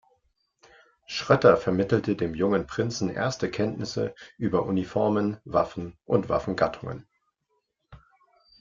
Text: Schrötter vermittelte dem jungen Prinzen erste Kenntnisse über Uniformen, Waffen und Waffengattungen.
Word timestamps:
Schrötter 1.05 1.57
vermittelte 1.57 2.15
dem 2.15 2.33
jungen 2.33 2.65
Prinzen 2.65 3.07
erste 3.11 3.51
Kenntnisse 3.51 4.15
über 4.39 4.63
Uniformen, 4.65 5.37
Waffen 5.45 5.95
und 6.05 6.27
Waffengattungen. 6.27 7.05